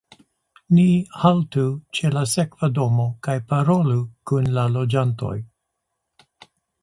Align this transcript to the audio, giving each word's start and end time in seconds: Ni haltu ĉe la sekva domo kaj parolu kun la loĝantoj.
Ni 0.75 0.85
haltu 1.23 1.65
ĉe 1.97 2.11
la 2.15 2.23
sekva 2.31 2.69
domo 2.79 3.05
kaj 3.27 3.35
parolu 3.53 3.99
kun 4.31 4.49
la 4.57 4.63
loĝantoj. 4.79 5.35